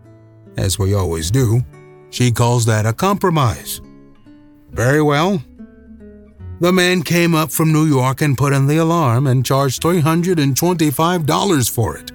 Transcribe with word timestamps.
as 0.58 0.78
we 0.78 0.92
always 0.92 1.30
do, 1.30 1.62
she 2.10 2.30
calls 2.30 2.66
that 2.66 2.84
a 2.84 2.92
compromise. 2.92 3.80
Very 4.72 5.00
well. 5.00 5.42
The 6.60 6.72
man 6.72 7.02
came 7.02 7.34
up 7.34 7.50
from 7.50 7.72
New 7.72 7.86
York 7.86 8.20
and 8.20 8.36
put 8.36 8.52
in 8.52 8.66
the 8.66 8.76
alarm 8.76 9.26
and 9.26 9.46
charged 9.46 9.82
$325 9.82 11.70
for 11.70 11.96
it, 11.96 12.12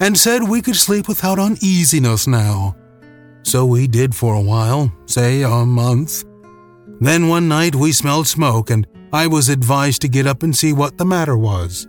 and 0.00 0.18
said 0.18 0.42
we 0.42 0.60
could 0.60 0.76
sleep 0.76 1.08
without 1.08 1.38
uneasiness 1.38 2.26
now. 2.26 2.76
So 3.42 3.64
we 3.64 3.86
did 3.86 4.14
for 4.14 4.34
a 4.34 4.42
while, 4.42 4.92
say 5.06 5.40
a 5.40 5.64
month. 5.64 6.24
Then 7.00 7.28
one 7.28 7.48
night 7.48 7.74
we 7.74 7.90
smelled 7.90 8.26
smoke, 8.26 8.68
and 8.68 8.86
I 9.14 9.28
was 9.28 9.48
advised 9.48 10.02
to 10.02 10.08
get 10.08 10.26
up 10.26 10.42
and 10.42 10.54
see 10.54 10.74
what 10.74 10.98
the 10.98 11.06
matter 11.06 11.38
was. 11.38 11.88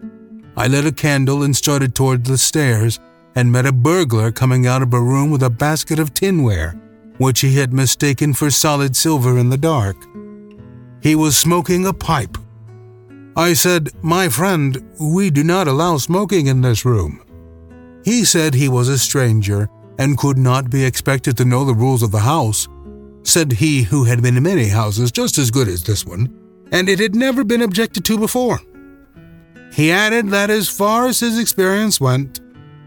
I 0.55 0.67
lit 0.67 0.85
a 0.85 0.93
candle 0.93 1.43
and 1.43 1.53
started 1.53 1.93
toward 1.93 2.23
the 2.23 2.37
stairs 2.37 3.01
and 3.35 3.51
met 3.51 3.65
a 3.65 3.73
burglar 3.73 4.31
coming 4.31 4.65
out 4.65 4.81
of 4.81 4.93
a 4.93 5.01
room 5.01 5.29
with 5.29 5.43
a 5.43 5.49
basket 5.49 5.99
of 5.99 6.13
tinware, 6.13 6.79
which 7.17 7.41
he 7.41 7.57
had 7.57 7.73
mistaken 7.73 8.33
for 8.33 8.49
solid 8.49 8.95
silver 8.95 9.37
in 9.37 9.49
the 9.49 9.57
dark. 9.57 9.97
He 11.01 11.15
was 11.15 11.37
smoking 11.37 11.85
a 11.85 11.93
pipe. 11.93 12.37
I 13.35 13.53
said, 13.53 13.89
My 14.01 14.29
friend, 14.29 14.83
we 14.99 15.29
do 15.29 15.43
not 15.43 15.67
allow 15.67 15.97
smoking 15.97 16.47
in 16.47 16.61
this 16.61 16.85
room. 16.85 17.23
He 18.03 18.25
said 18.25 18.53
he 18.53 18.69
was 18.69 18.89
a 18.89 18.97
stranger 18.97 19.69
and 19.99 20.17
could 20.17 20.37
not 20.37 20.69
be 20.69 20.83
expected 20.83 21.37
to 21.37 21.45
know 21.45 21.65
the 21.65 21.73
rules 21.73 22.03
of 22.03 22.11
the 22.11 22.19
house, 22.19 22.67
said 23.23 23.51
he 23.51 23.83
who 23.83 24.05
had 24.05 24.21
been 24.21 24.37
in 24.37 24.43
many 24.43 24.67
houses 24.67 25.11
just 25.11 25.37
as 25.37 25.51
good 25.51 25.67
as 25.67 25.83
this 25.83 26.05
one, 26.05 26.33
and 26.71 26.89
it 26.89 26.99
had 26.99 27.15
never 27.15 27.43
been 27.43 27.61
objected 27.61 28.05
to 28.05 28.17
before. 28.17 28.59
He 29.73 29.91
added 29.91 30.29
that 30.29 30.49
as 30.49 30.69
far 30.69 31.07
as 31.07 31.19
his 31.19 31.37
experience 31.37 31.99
went, 31.99 32.39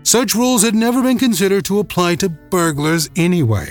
such 0.02 0.34
rules 0.34 0.62
had 0.62 0.74
never 0.74 1.02
been 1.02 1.18
considered 1.18 1.64
to 1.66 1.78
apply 1.78 2.16
to 2.16 2.28
burglars 2.28 3.10
anyway. 3.16 3.68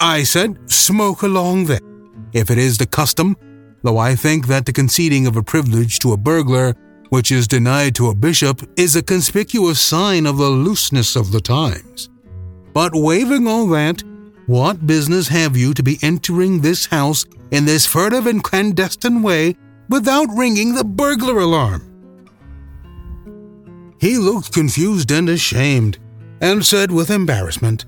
I 0.00 0.24
said, 0.24 0.58
smoke 0.70 1.22
along 1.22 1.66
then. 1.66 1.80
If 2.32 2.50
it 2.50 2.58
is 2.58 2.78
the 2.78 2.86
custom, 2.86 3.36
though 3.82 3.98
I 3.98 4.14
think 4.14 4.46
that 4.46 4.66
the 4.66 4.72
conceding 4.72 5.26
of 5.26 5.36
a 5.36 5.42
privilege 5.42 5.98
to 6.00 6.12
a 6.12 6.16
burglar, 6.16 6.74
which 7.08 7.32
is 7.32 7.48
denied 7.48 7.94
to 7.96 8.08
a 8.08 8.14
bishop, 8.14 8.62
is 8.76 8.96
a 8.96 9.02
conspicuous 9.02 9.80
sign 9.80 10.26
of 10.26 10.38
the 10.38 10.48
looseness 10.48 11.16
of 11.16 11.32
the 11.32 11.40
times. 11.40 12.08
But 12.72 12.92
waiving 12.94 13.46
all 13.46 13.66
that, 13.68 14.02
what 14.46 14.86
business 14.86 15.28
have 15.28 15.56
you 15.56 15.74
to 15.74 15.82
be 15.82 15.98
entering 16.02 16.60
this 16.60 16.86
house 16.86 17.24
in 17.50 17.64
this 17.64 17.86
furtive 17.86 18.26
and 18.26 18.42
clandestine 18.42 19.22
way 19.22 19.56
without 19.88 20.28
ringing 20.36 20.74
the 20.74 20.84
burglar 20.84 21.40
alarm? 21.40 21.86
He 24.00 24.16
looked 24.16 24.52
confused 24.52 25.10
and 25.10 25.28
ashamed, 25.28 25.98
and 26.40 26.64
said 26.64 26.90
with 26.90 27.10
embarrassment, 27.10 27.84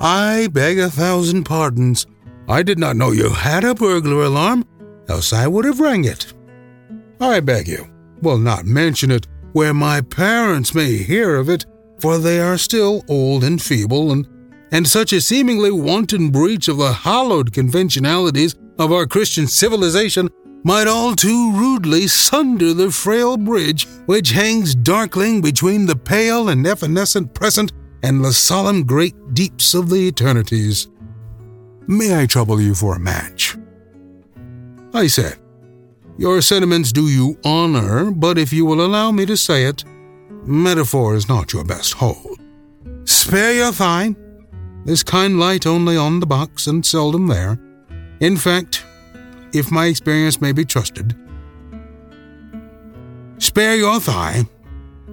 I 0.00 0.48
beg 0.52 0.78
a 0.78 0.90
thousand 0.90 1.44
pardons. 1.44 2.06
I 2.48 2.62
did 2.62 2.78
not 2.78 2.96
know 2.96 3.12
you 3.12 3.30
had 3.30 3.64
a 3.64 3.74
burglar 3.74 4.24
alarm, 4.24 4.64
else 5.08 5.32
I 5.32 5.46
would 5.46 5.64
have 5.64 5.80
rang 5.80 6.04
it. 6.04 6.32
I 7.20 7.40
beg 7.40 7.68
you, 7.68 7.88
will 8.22 8.38
not 8.38 8.64
mention 8.64 9.10
it 9.10 9.26
where 9.52 9.74
my 9.74 10.00
parents 10.00 10.74
may 10.74 10.98
hear 10.98 11.36
of 11.36 11.48
it, 11.48 11.66
for 11.98 12.18
they 12.18 12.40
are 12.40 12.58
still 12.58 13.04
old 13.08 13.42
and 13.42 13.60
feeble, 13.60 14.12
and, 14.12 14.28
and 14.70 14.86
such 14.86 15.12
a 15.12 15.20
seemingly 15.20 15.70
wanton 15.70 16.30
breach 16.30 16.68
of 16.68 16.76
the 16.76 16.92
hallowed 16.92 17.52
conventionalities 17.52 18.54
of 18.78 18.92
our 18.92 19.06
Christian 19.06 19.46
civilization 19.46 20.28
might 20.64 20.86
all 20.86 21.14
too 21.14 21.52
rudely 21.52 22.06
sunder 22.06 22.74
the 22.74 22.90
frail 22.90 23.36
bridge 23.36 23.86
which 24.06 24.30
hangs 24.30 24.74
darkling 24.74 25.40
between 25.40 25.86
the 25.86 25.96
pale 25.96 26.48
and 26.50 26.66
evanescent 26.66 27.32
present 27.34 27.72
and 28.02 28.24
the 28.24 28.32
solemn 28.32 28.84
great 28.84 29.14
deeps 29.34 29.74
of 29.74 29.88
the 29.88 30.08
eternities. 30.08 30.88
May 31.86 32.20
I 32.20 32.26
trouble 32.26 32.60
you 32.60 32.74
for 32.74 32.96
a 32.96 33.00
match? 33.00 33.56
I 34.94 35.06
said, 35.06 35.38
Your 36.16 36.40
sentiments 36.40 36.92
do 36.92 37.08
you 37.08 37.38
honor, 37.44 38.10
but 38.10 38.38
if 38.38 38.52
you 38.52 38.64
will 38.64 38.84
allow 38.84 39.10
me 39.10 39.26
to 39.26 39.36
say 39.36 39.64
it, 39.64 39.84
metaphor 40.44 41.14
is 41.14 41.28
not 41.28 41.52
your 41.52 41.64
best 41.64 41.94
hold. 41.94 42.38
Spare 43.04 43.54
your 43.54 43.72
thine. 43.72 44.16
This 44.84 45.02
kind 45.02 45.38
light 45.38 45.66
only 45.66 45.96
on 45.96 46.20
the 46.20 46.26
box 46.26 46.66
and 46.66 46.84
seldom 46.84 47.26
there. 47.26 47.58
In 48.20 48.36
fact, 48.36 48.84
if 49.52 49.70
my 49.70 49.86
experience 49.86 50.40
may 50.40 50.52
be 50.52 50.64
trusted. 50.64 51.14
Spare 53.38 53.76
your 53.76 54.00
thigh. 54.00 54.44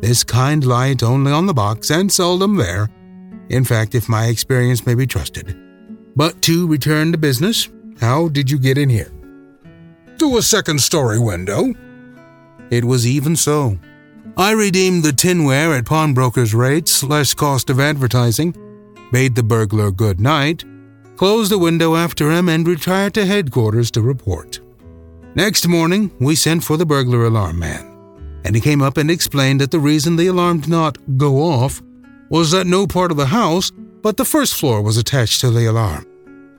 This 0.01 0.23
kind 0.23 0.65
light 0.65 1.03
only 1.03 1.31
on 1.31 1.45
the 1.45 1.53
box 1.53 1.89
and 1.89 2.11
seldom 2.11 2.55
there. 2.57 2.89
In 3.49 3.63
fact, 3.63 3.95
if 3.95 4.09
my 4.09 4.27
experience 4.27 4.85
may 4.85 4.95
be 4.95 5.05
trusted. 5.05 5.57
But 6.15 6.41
to 6.43 6.67
return 6.67 7.11
to 7.11 7.17
business, 7.17 7.69
how 7.99 8.29
did 8.29 8.49
you 8.49 8.57
get 8.57 8.77
in 8.77 8.89
here? 8.89 9.11
To 10.19 10.37
a 10.37 10.41
second 10.41 10.81
story 10.81 11.19
window. 11.19 11.73
It 12.69 12.85
was 12.85 13.05
even 13.05 13.35
so. 13.35 13.77
I 14.37 14.51
redeemed 14.51 15.03
the 15.03 15.11
tinware 15.11 15.77
at 15.77 15.85
pawnbroker's 15.85 16.53
rates, 16.53 17.03
less 17.03 17.33
cost 17.33 17.69
of 17.69 17.79
advertising, 17.79 18.55
bade 19.11 19.35
the 19.35 19.43
burglar 19.43 19.91
good 19.91 20.19
night, 20.19 20.63
closed 21.15 21.51
the 21.51 21.57
window 21.57 21.95
after 21.95 22.31
him, 22.31 22.49
and 22.49 22.67
retired 22.67 23.13
to 23.15 23.25
headquarters 23.25 23.91
to 23.91 24.01
report. 24.01 24.59
Next 25.35 25.67
morning, 25.67 26.11
we 26.19 26.35
sent 26.35 26.63
for 26.63 26.77
the 26.77 26.85
burglar 26.85 27.25
alarm 27.25 27.59
man, 27.59 27.85
and 28.45 28.55
he 28.55 28.61
came 28.61 28.81
up 28.81 28.97
and 28.97 29.11
explained 29.11 29.59
that 29.61 29.71
the 29.71 29.79
reason 29.79 30.15
the 30.15 30.27
alarm 30.27 30.61
did 30.61 30.69
not 30.69 30.97
go 31.17 31.43
off 31.43 31.81
was 32.29 32.51
that 32.51 32.67
no 32.67 32.87
part 32.87 33.11
of 33.11 33.17
the 33.17 33.27
house 33.27 33.71
but 34.01 34.17
the 34.17 34.25
first 34.25 34.53
floor 34.53 34.81
was 34.83 34.97
attached 34.97 35.41
to 35.41 35.49
the 35.49 35.65
alarm. 35.65 36.05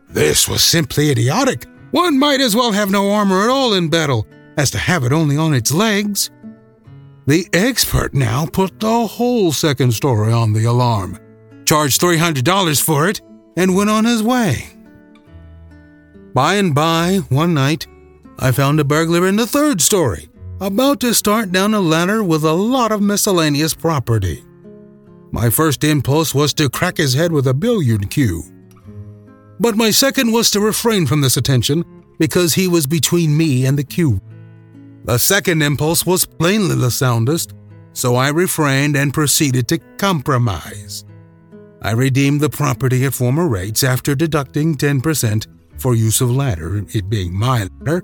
This 0.09 0.49
was 0.49 0.65
simply 0.65 1.11
idiotic. 1.11 1.65
One 1.91 2.19
might 2.19 2.41
as 2.41 2.57
well 2.57 2.73
have 2.73 2.91
no 2.91 3.11
armor 3.11 3.43
at 3.43 3.51
all 3.51 3.75
in 3.75 3.89
battle 3.89 4.27
as 4.57 4.71
to 4.73 4.79
have 4.79 5.05
it 5.05 5.13
only 5.13 5.37
on 5.37 5.55
its 5.55 5.73
legs. 5.73 6.31
The 7.27 7.47
expert 7.53 8.15
now 8.15 8.47
put 8.47 8.81
the 8.81 9.07
whole 9.07 9.53
second 9.53 9.93
story 9.93 10.33
on 10.33 10.53
the 10.53 10.65
alarm, 10.65 11.19
charged 11.65 12.01
$300 12.01 12.83
for 12.83 13.09
it, 13.09 13.21
and 13.57 13.75
went 13.75 13.91
on 13.91 14.05
his 14.05 14.23
way. 14.23 14.69
By 16.35 16.55
and 16.55 16.75
by, 16.75 17.21
one 17.29 17.55
night, 17.55 17.87
I 18.39 18.53
found 18.53 18.79
a 18.79 18.85
burglar 18.85 19.27
in 19.27 19.37
the 19.37 19.47
third 19.47 19.81
story, 19.81 20.29
about 20.61 21.01
to 21.01 21.15
start 21.15 21.53
down 21.53 21.75
a 21.75 21.81
ladder 21.81 22.23
with 22.23 22.45
a 22.45 22.53
lot 22.53 22.93
of 22.93 23.01
miscellaneous 23.01 23.75
property. 23.75 24.45
My 25.33 25.51
first 25.51 25.83
impulse 25.85 26.35
was 26.35 26.55
to 26.55 26.69
crack 26.69 26.99
his 26.99 27.15
head 27.15 27.33
with 27.33 27.47
a 27.47 27.55
billiard 27.55 28.11
cue. 28.11 28.43
But 29.59 29.77
my 29.77 29.91
second 29.91 30.33
was 30.33 30.51
to 30.51 30.61
refrain 30.61 31.07
from 31.07 31.21
this 31.21 31.37
attention 31.37 31.85
because 32.19 32.55
he 32.55 32.69
was 32.69 32.87
between 32.87 33.37
me 33.37 33.67
and 33.67 33.79
the 33.79 33.85
cue. 33.85 34.21
The 35.05 35.19
second 35.19 35.63
impulse 35.63 36.05
was 36.05 36.27
plainly 36.27 36.77
the 36.77 36.91
soundest, 36.91 37.55
so 37.93 38.17
I 38.17 38.29
refrained 38.29 38.97
and 38.97 39.15
proceeded 39.15 39.69
to 39.69 39.79
compromise. 39.99 41.05
I 41.81 41.93
redeemed 41.93 42.41
the 42.41 42.51
property 42.51 43.05
at 43.05 43.15
former 43.15 43.47
rates 43.47 43.85
after 43.85 44.15
deducting 44.15 44.77
10% 44.77 45.47
for 45.79 45.95
use 45.95 46.21
of 46.21 46.31
ladder, 46.31 46.85
it 46.93 47.09
being 47.09 47.33
my 47.35 47.69
ladder, 47.79 48.03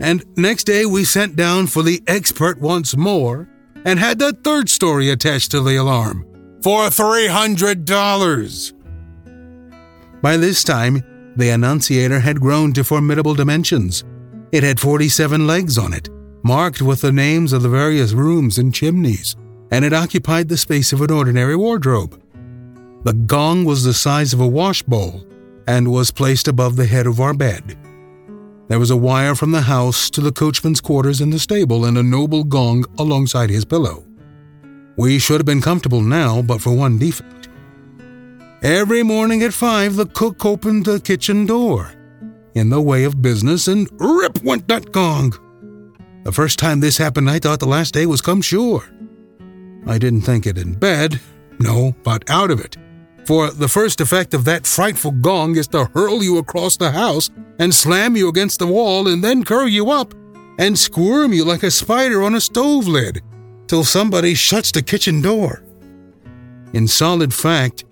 and 0.00 0.24
next 0.36 0.64
day 0.64 0.86
we 0.86 1.04
sent 1.04 1.36
down 1.36 1.66
for 1.66 1.82
the 1.82 2.02
expert 2.06 2.60
once 2.60 2.96
more 2.96 3.48
and 3.84 3.98
had 3.98 4.18
the 4.18 4.32
third 4.32 4.68
story 4.68 5.10
attached 5.10 5.50
to 5.50 5.60
the 5.60 5.76
alarm 5.76 6.26
for 6.62 6.82
$300. 6.82 8.72
By 10.22 10.36
this 10.36 10.62
time, 10.62 11.02
the 11.36 11.50
Annunciator 11.50 12.20
had 12.20 12.40
grown 12.40 12.72
to 12.74 12.84
formidable 12.84 13.34
dimensions. 13.34 14.04
It 14.52 14.62
had 14.62 14.78
47 14.78 15.46
legs 15.46 15.76
on 15.78 15.92
it, 15.92 16.08
marked 16.44 16.80
with 16.80 17.00
the 17.00 17.10
names 17.10 17.52
of 17.52 17.62
the 17.62 17.68
various 17.68 18.12
rooms 18.12 18.58
and 18.58 18.72
chimneys, 18.72 19.34
and 19.72 19.84
it 19.84 19.92
occupied 19.92 20.48
the 20.48 20.56
space 20.56 20.92
of 20.92 21.00
an 21.00 21.10
ordinary 21.10 21.56
wardrobe. 21.56 22.22
The 23.04 23.14
gong 23.14 23.64
was 23.64 23.82
the 23.82 23.94
size 23.94 24.32
of 24.32 24.40
a 24.40 24.46
wash 24.46 24.82
bowl 24.82 25.26
and 25.66 25.90
was 25.90 26.12
placed 26.12 26.46
above 26.46 26.76
the 26.76 26.86
head 26.86 27.08
of 27.08 27.18
our 27.18 27.34
bed. 27.34 27.76
There 28.68 28.78
was 28.78 28.90
a 28.90 28.96
wire 28.96 29.34
from 29.34 29.50
the 29.50 29.62
house 29.62 30.08
to 30.10 30.20
the 30.20 30.32
coachman's 30.32 30.80
quarters 30.80 31.20
in 31.20 31.30
the 31.30 31.38
stable 31.40 31.84
and 31.84 31.98
a 31.98 32.02
noble 32.02 32.44
gong 32.44 32.84
alongside 32.98 33.50
his 33.50 33.64
pillow. 33.64 34.04
We 34.96 35.18
should 35.18 35.40
have 35.40 35.46
been 35.46 35.60
comfortable 35.60 36.00
now, 36.00 36.42
but 36.42 36.60
for 36.60 36.72
one 36.72 36.98
defect. 36.98 37.41
Every 38.62 39.02
morning 39.02 39.42
at 39.42 39.52
five, 39.52 39.96
the 39.96 40.06
cook 40.06 40.44
opened 40.46 40.84
the 40.84 41.00
kitchen 41.00 41.46
door 41.46 41.92
in 42.54 42.70
the 42.70 42.80
way 42.80 43.02
of 43.02 43.20
business, 43.20 43.66
and 43.66 43.88
rip 43.98 44.40
went 44.44 44.68
that 44.68 44.92
gong. 44.92 45.32
The 46.22 46.30
first 46.30 46.60
time 46.60 46.78
this 46.78 46.96
happened, 46.96 47.28
I 47.28 47.40
thought 47.40 47.58
the 47.58 47.66
last 47.66 47.92
day 47.92 48.06
was 48.06 48.20
come 48.20 48.40
sure. 48.40 48.84
I 49.84 49.98
didn't 49.98 50.20
think 50.20 50.46
it 50.46 50.58
in 50.58 50.74
bed, 50.74 51.20
no, 51.58 51.96
but 52.04 52.30
out 52.30 52.52
of 52.52 52.60
it. 52.60 52.76
For 53.26 53.50
the 53.50 53.66
first 53.66 54.00
effect 54.00 54.32
of 54.32 54.44
that 54.44 54.64
frightful 54.64 55.10
gong 55.10 55.56
is 55.56 55.66
to 55.68 55.86
hurl 55.86 56.22
you 56.22 56.38
across 56.38 56.76
the 56.76 56.92
house 56.92 57.30
and 57.58 57.74
slam 57.74 58.16
you 58.16 58.28
against 58.28 58.60
the 58.60 58.68
wall 58.68 59.08
and 59.08 59.24
then 59.24 59.44
curl 59.44 59.66
you 59.66 59.90
up 59.90 60.14
and 60.60 60.78
squirm 60.78 61.32
you 61.32 61.44
like 61.44 61.64
a 61.64 61.70
spider 61.72 62.22
on 62.22 62.36
a 62.36 62.40
stove 62.40 62.86
lid 62.86 63.22
till 63.66 63.82
somebody 63.82 64.34
shuts 64.34 64.70
the 64.70 64.82
kitchen 64.82 65.20
door. 65.20 65.64
In 66.72 66.86
solid 66.86 67.34
fact, 67.34 67.84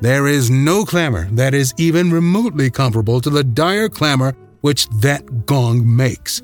there 0.00 0.26
is 0.26 0.50
no 0.50 0.84
clamor 0.84 1.28
that 1.32 1.54
is 1.54 1.74
even 1.78 2.10
remotely 2.10 2.70
comparable 2.70 3.20
to 3.20 3.30
the 3.30 3.44
dire 3.44 3.88
clamor 3.88 4.34
which 4.60 4.88
that 4.88 5.46
gong 5.46 5.96
makes. 5.96 6.42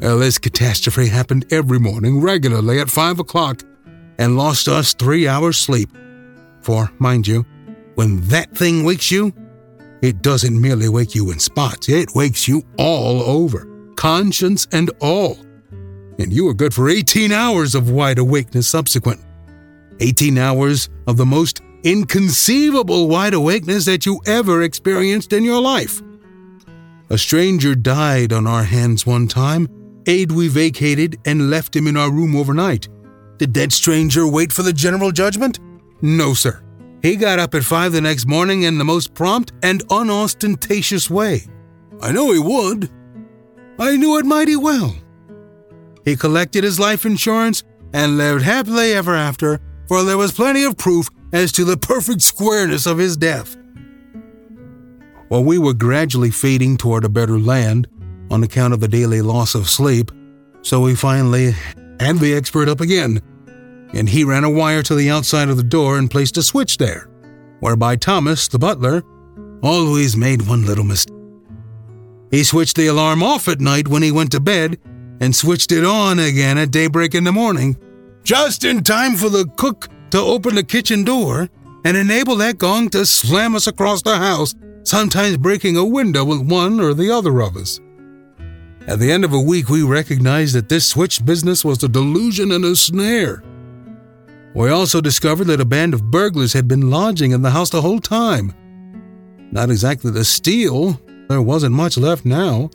Well, 0.00 0.18
this 0.18 0.38
catastrophe 0.38 1.08
happened 1.08 1.52
every 1.52 1.80
morning 1.80 2.20
regularly 2.20 2.80
at 2.80 2.90
five 2.90 3.18
o'clock 3.18 3.62
and 4.18 4.36
lost 4.36 4.68
us 4.68 4.94
three 4.94 5.26
hours' 5.26 5.56
sleep. 5.56 5.90
For, 6.60 6.92
mind 6.98 7.26
you, 7.26 7.44
when 7.94 8.20
that 8.28 8.56
thing 8.56 8.84
wakes 8.84 9.10
you, 9.10 9.32
it 10.02 10.22
doesn't 10.22 10.60
merely 10.60 10.88
wake 10.88 11.14
you 11.14 11.30
in 11.32 11.40
spots, 11.40 11.88
it 11.88 12.14
wakes 12.14 12.46
you 12.46 12.62
all 12.78 13.22
over, 13.22 13.66
conscience 13.96 14.68
and 14.70 14.90
all. 15.00 15.36
And 16.18 16.32
you 16.32 16.48
are 16.48 16.54
good 16.54 16.74
for 16.74 16.88
18 16.88 17.32
hours 17.32 17.74
of 17.74 17.90
wide 17.90 18.18
awakeness 18.18 18.68
subsequent. 18.68 19.20
18 20.00 20.38
hours 20.38 20.88
of 21.06 21.16
the 21.16 21.26
most 21.26 21.60
inconceivable 21.84 23.08
wide 23.08 23.34
awakeness 23.34 23.84
that 23.86 24.06
you 24.06 24.20
ever 24.26 24.62
experienced 24.62 25.32
in 25.32 25.44
your 25.44 25.60
life. 25.60 26.02
A 27.10 27.18
stranger 27.18 27.74
died 27.74 28.32
on 28.32 28.46
our 28.46 28.64
hands 28.64 29.06
one 29.06 29.28
time, 29.28 29.68
aid 30.06 30.32
we 30.32 30.48
vacated 30.48 31.18
and 31.24 31.50
left 31.50 31.74
him 31.74 31.86
in 31.86 31.96
our 31.96 32.10
room 32.10 32.36
overnight. 32.36 32.88
Did 33.38 33.54
that 33.54 33.72
stranger 33.72 34.26
wait 34.26 34.52
for 34.52 34.62
the 34.62 34.72
general 34.72 35.12
judgment? 35.12 35.60
No, 36.02 36.34
sir. 36.34 36.62
He 37.02 37.16
got 37.16 37.38
up 37.38 37.54
at 37.54 37.62
five 37.62 37.92
the 37.92 38.00
next 38.00 38.26
morning 38.26 38.62
in 38.62 38.76
the 38.76 38.84
most 38.84 39.14
prompt 39.14 39.52
and 39.62 39.82
unostentatious 39.90 41.08
way. 41.08 41.42
I 42.02 42.12
know 42.12 42.32
he 42.32 42.40
would. 42.40 42.90
I 43.78 43.96
knew 43.96 44.18
it 44.18 44.26
mighty 44.26 44.56
well. 44.56 44.96
He 46.04 46.16
collected 46.16 46.64
his 46.64 46.80
life 46.80 47.06
insurance 47.06 47.62
and 47.92 48.18
lived 48.18 48.42
happily 48.42 48.92
ever 48.92 49.14
after, 49.14 49.60
for 49.86 50.02
there 50.02 50.18
was 50.18 50.32
plenty 50.32 50.64
of 50.64 50.76
proof 50.76 51.08
as 51.32 51.52
to 51.52 51.64
the 51.64 51.76
perfect 51.76 52.22
squareness 52.22 52.86
of 52.86 52.98
his 52.98 53.16
death. 53.16 53.56
While 55.28 55.44
we 55.44 55.58
were 55.58 55.74
gradually 55.74 56.30
fading 56.30 56.76
toward 56.76 57.04
a 57.04 57.08
better 57.08 57.38
land 57.38 57.86
on 58.30 58.42
account 58.42 58.72
of 58.72 58.80
the 58.80 58.88
daily 58.88 59.20
loss 59.20 59.54
of 59.54 59.68
sleep, 59.68 60.10
so 60.62 60.80
we 60.80 60.94
finally 60.94 61.52
had 62.00 62.18
the 62.18 62.34
expert 62.34 62.68
up 62.68 62.80
again, 62.80 63.20
and 63.92 64.08
he 64.08 64.24
ran 64.24 64.44
a 64.44 64.50
wire 64.50 64.82
to 64.82 64.94
the 64.94 65.10
outside 65.10 65.48
of 65.48 65.56
the 65.56 65.62
door 65.62 65.98
and 65.98 66.10
placed 66.10 66.36
a 66.36 66.42
switch 66.42 66.78
there, 66.78 67.08
whereby 67.60 67.96
Thomas, 67.96 68.48
the 68.48 68.58
butler, 68.58 69.02
always 69.62 70.16
made 70.16 70.46
one 70.46 70.64
little 70.64 70.84
mistake. 70.84 71.14
He 72.30 72.44
switched 72.44 72.76
the 72.76 72.86
alarm 72.86 73.22
off 73.22 73.48
at 73.48 73.60
night 73.60 73.88
when 73.88 74.02
he 74.02 74.12
went 74.12 74.32
to 74.32 74.40
bed 74.40 74.78
and 75.20 75.34
switched 75.34 75.72
it 75.72 75.84
on 75.84 76.18
again 76.18 76.58
at 76.58 76.70
daybreak 76.70 77.14
in 77.14 77.24
the 77.24 77.32
morning, 77.32 77.76
just 78.22 78.64
in 78.64 78.82
time 78.82 79.16
for 79.16 79.28
the 79.28 79.46
cook 79.56 79.88
to 80.10 80.18
open 80.18 80.54
the 80.54 80.62
kitchen 80.62 81.04
door 81.04 81.48
and 81.84 81.96
enable 81.96 82.36
that 82.36 82.58
gong 82.58 82.88
to 82.90 83.06
slam 83.06 83.54
us 83.54 83.66
across 83.66 84.02
the 84.02 84.16
house, 84.16 84.54
sometimes 84.84 85.36
breaking 85.36 85.76
a 85.76 85.84
window 85.84 86.24
with 86.24 86.40
one 86.40 86.80
or 86.80 86.94
the 86.94 87.10
other 87.10 87.40
of 87.40 87.56
us. 87.56 87.80
At 88.86 88.98
the 88.98 89.12
end 89.12 89.24
of 89.24 89.34
a 89.34 89.40
week, 89.40 89.68
we 89.68 89.82
recognized 89.82 90.54
that 90.54 90.68
this 90.68 90.86
switch 90.86 91.24
business 91.24 91.64
was 91.64 91.82
a 91.82 91.88
delusion 91.88 92.52
and 92.52 92.64
a 92.64 92.74
snare. 92.74 93.42
We 94.54 94.70
also 94.70 95.00
discovered 95.00 95.44
that 95.48 95.60
a 95.60 95.66
band 95.66 95.92
of 95.92 96.10
burglars 96.10 96.54
had 96.54 96.66
been 96.66 96.90
lodging 96.90 97.32
in 97.32 97.42
the 97.42 97.50
house 97.50 97.70
the 97.70 97.82
whole 97.82 98.00
time. 98.00 98.54
Not 99.52 99.70
exactly 99.70 100.10
to 100.12 100.24
steal, 100.24 101.00
there 101.28 101.42
wasn't 101.42 101.74
much 101.74 101.98
left 101.98 102.24
now, 102.24 102.70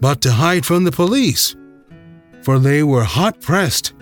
but 0.00 0.20
to 0.22 0.32
hide 0.32 0.64
from 0.64 0.84
the 0.84 0.92
police. 0.92 1.54
For 2.42 2.58
they 2.58 2.82
were 2.82 3.04
hot 3.04 3.40
pressed 3.40 3.92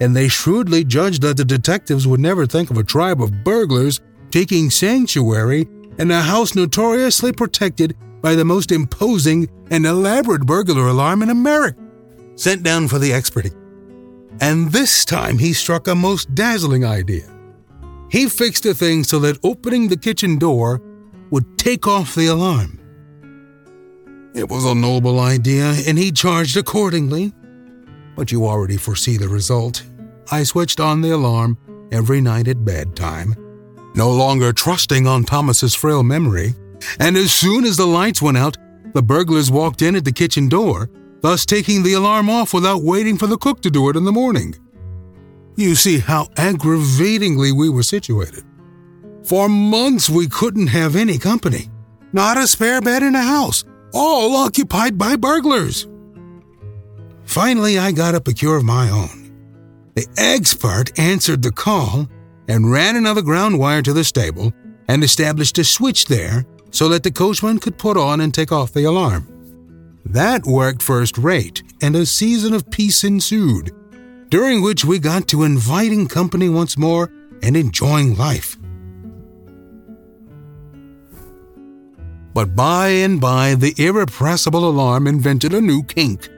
and 0.00 0.14
they 0.14 0.28
shrewdly 0.28 0.84
judged 0.84 1.22
that 1.22 1.36
the 1.36 1.44
detectives 1.44 2.06
would 2.06 2.20
never 2.20 2.46
think 2.46 2.70
of 2.70 2.76
a 2.76 2.84
tribe 2.84 3.22
of 3.22 3.44
burglars 3.44 4.00
taking 4.30 4.70
sanctuary 4.70 5.66
in 5.98 6.10
a 6.10 6.20
house 6.20 6.54
notoriously 6.54 7.32
protected 7.32 7.96
by 8.20 8.34
the 8.34 8.44
most 8.44 8.72
imposing 8.72 9.48
and 9.70 9.86
elaborate 9.86 10.44
burglar 10.44 10.88
alarm 10.88 11.22
in 11.22 11.30
America. 11.30 11.78
Sent 12.34 12.62
down 12.62 12.88
for 12.88 12.98
the 12.98 13.12
expert. 13.12 13.52
And 14.40 14.70
this 14.70 15.04
time 15.04 15.38
he 15.38 15.52
struck 15.52 15.88
a 15.88 15.94
most 15.94 16.34
dazzling 16.34 16.84
idea. 16.84 17.32
He 18.10 18.28
fixed 18.28 18.64
the 18.64 18.74
thing 18.74 19.04
so 19.04 19.18
that 19.20 19.38
opening 19.42 19.88
the 19.88 19.96
kitchen 19.96 20.38
door 20.38 20.82
would 21.30 21.58
take 21.58 21.86
off 21.86 22.14
the 22.14 22.26
alarm. 22.26 22.78
It 24.34 24.48
was 24.48 24.64
a 24.64 24.74
noble 24.74 25.18
idea, 25.18 25.72
and 25.86 25.98
he 25.98 26.12
charged 26.12 26.56
accordingly, 26.58 27.32
but 28.16 28.32
you 28.32 28.46
already 28.46 28.76
foresee 28.76 29.16
the 29.16 29.28
result. 29.28 29.84
I 30.32 30.42
switched 30.42 30.80
on 30.80 31.02
the 31.02 31.10
alarm 31.10 31.56
every 31.92 32.20
night 32.20 32.48
at 32.48 32.64
bedtime, 32.64 33.36
no 33.94 34.10
longer 34.10 34.52
trusting 34.52 35.06
on 35.06 35.24
Thomas's 35.24 35.74
frail 35.74 36.02
memory, 36.02 36.54
and 36.98 37.16
as 37.16 37.32
soon 37.32 37.64
as 37.64 37.76
the 37.76 37.86
lights 37.86 38.20
went 38.20 38.36
out, 38.36 38.56
the 38.92 39.02
burglars 39.02 39.50
walked 39.50 39.82
in 39.82 39.94
at 39.94 40.04
the 40.04 40.12
kitchen 40.12 40.48
door, 40.48 40.90
thus 41.20 41.46
taking 41.46 41.82
the 41.82 41.92
alarm 41.92 42.28
off 42.28 42.52
without 42.52 42.82
waiting 42.82 43.16
for 43.16 43.26
the 43.26 43.38
cook 43.38 43.60
to 43.62 43.70
do 43.70 43.88
it 43.88 43.96
in 43.96 44.04
the 44.04 44.12
morning. 44.12 44.54
You 45.56 45.74
see 45.74 45.98
how 45.98 46.28
aggravatingly 46.36 47.52
we 47.52 47.68
were 47.68 47.82
situated. 47.82 48.44
For 49.24 49.48
months 49.48 50.08
we 50.08 50.28
couldn't 50.28 50.68
have 50.68 50.96
any 50.96 51.18
company, 51.18 51.70
not 52.12 52.36
a 52.36 52.46
spare 52.46 52.80
bed 52.80 53.02
in 53.02 53.14
the 53.14 53.22
house, 53.22 53.64
all 53.92 54.36
occupied 54.36 54.98
by 54.98 55.16
burglars. 55.16 55.86
Finally, 57.26 57.78
I 57.78 57.92
got 57.92 58.14
up 58.14 58.28
a 58.28 58.32
cure 58.32 58.56
of 58.56 58.64
my 58.64 58.88
own. 58.88 59.32
The 59.94 60.06
expert 60.16 60.98
answered 60.98 61.42
the 61.42 61.52
call 61.52 62.08
and 62.48 62.70
ran 62.70 62.96
another 62.96 63.22
ground 63.22 63.58
wire 63.58 63.82
to 63.82 63.92
the 63.92 64.04
stable 64.04 64.52
and 64.88 65.02
established 65.02 65.58
a 65.58 65.64
switch 65.64 66.06
there 66.06 66.46
so 66.70 66.88
that 66.88 67.02
the 67.02 67.10
coachman 67.10 67.58
could 67.58 67.78
put 67.78 67.96
on 67.96 68.20
and 68.20 68.32
take 68.32 68.52
off 68.52 68.72
the 68.72 68.84
alarm. 68.84 69.26
That 70.04 70.46
worked 70.46 70.82
first 70.82 71.18
rate, 71.18 71.62
and 71.82 71.96
a 71.96 72.06
season 72.06 72.54
of 72.54 72.70
peace 72.70 73.02
ensued, 73.02 73.72
during 74.28 74.62
which 74.62 74.84
we 74.84 74.98
got 74.98 75.26
to 75.28 75.42
inviting 75.42 76.06
company 76.06 76.48
once 76.48 76.78
more 76.78 77.10
and 77.42 77.56
enjoying 77.56 78.16
life. 78.16 78.56
But 82.34 82.54
by 82.54 82.88
and 82.88 83.20
by, 83.20 83.54
the 83.54 83.74
irrepressible 83.78 84.68
alarm 84.68 85.06
invented 85.06 85.54
a 85.54 85.60
new 85.60 85.82
kink. 85.82 86.28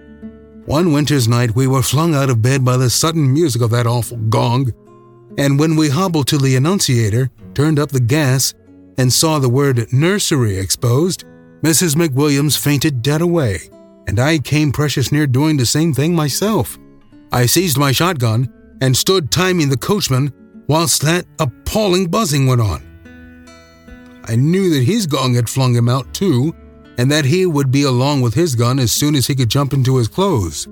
One 0.69 0.93
winter's 0.93 1.27
night, 1.27 1.57
we 1.57 1.67
were 1.67 1.83
flung 1.83 2.15
out 2.15 2.29
of 2.29 2.43
bed 2.43 2.63
by 2.63 2.77
the 2.77 2.91
sudden 2.91 3.33
music 3.33 3.63
of 3.63 3.71
that 3.71 3.87
awful 3.87 4.19
gong, 4.19 4.71
and 5.39 5.59
when 5.59 5.77
we 5.77 5.89
hobbled 5.89 6.27
to 6.27 6.37
the 6.37 6.57
annunciator, 6.57 7.31
turned 7.55 7.79
up 7.79 7.89
the 7.89 8.01
gas, 8.01 8.53
and 8.99 9.11
saw 9.11 9.39
the 9.39 9.49
word 9.49 9.91
nursery 9.95 10.59
exposed, 10.59 11.25
Mrs. 11.63 11.97
McWilliams 11.97 12.59
fainted 12.59 13.01
dead 13.01 13.23
away, 13.23 13.61
and 14.07 14.21
I 14.21 14.41
came 14.41 14.71
precious 14.71 15.11
near 15.11 15.27
doing 15.27 15.57
the 15.57 15.65
same 15.65 15.95
thing 15.95 16.15
myself. 16.15 16.77
I 17.33 17.47
seized 17.47 17.79
my 17.79 17.91
shotgun 17.91 18.53
and 18.83 18.95
stood 18.95 19.31
timing 19.31 19.71
the 19.71 19.79
coachman 19.79 20.35
whilst 20.69 21.01
that 21.01 21.25
appalling 21.39 22.09
buzzing 22.09 22.47
went 22.47 22.61
on. 22.61 22.85
I 24.25 24.37
knew 24.37 24.69
that 24.75 24.85
his 24.85 25.07
gong 25.07 25.33
had 25.33 25.49
flung 25.49 25.75
him 25.75 25.89
out 25.89 26.13
too, 26.13 26.55
and 26.99 27.11
that 27.11 27.25
he 27.25 27.47
would 27.47 27.71
be 27.71 27.85
along 27.85 28.21
with 28.21 28.35
his 28.35 28.57
gun 28.57 28.79
as 28.79 28.93
soon 28.93 29.15
as 29.15 29.29
he 29.29 29.35
could 29.35 29.49
jump 29.49 29.73
into 29.73 29.97
his 29.97 30.09
clothes. 30.09 30.67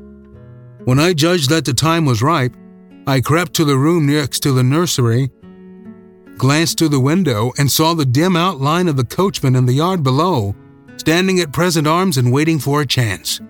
When 0.85 0.99
I 0.99 1.15
judged 1.15 1.49
that 1.51 1.65
the 1.65 1.73
time 1.73 2.05
was 2.05 2.21
ripe, 2.21 2.55
I 3.07 3.21
crept 3.21 3.55
to 3.55 3.65
the 3.65 3.79
room 3.79 4.07
next 4.07 4.41
to 4.41 4.53
the 4.53 4.65
nursery, 4.65 5.31
glanced 6.37 6.79
through 6.79 6.89
the 6.89 7.01
window, 7.01 7.53
and 7.57 7.71
saw 7.71 7.95
the 7.95 8.05
dim 8.05 8.37
outline 8.37 8.89
of 8.89 8.97
the 8.97 9.05
coachman 9.05 9.55
in 9.55 9.67
the 9.67 9.73
yard 9.73 10.03
below, 10.03 10.55
standing 10.97 11.39
at 11.41 11.53
present 11.53 11.87
arms 11.87 12.19
and 12.19 12.33
waiting 12.33 12.59
for 12.59 12.81
a 12.81 12.87
chance. 12.87 13.41